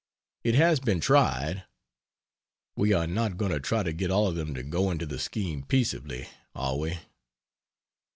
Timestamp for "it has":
0.43-0.79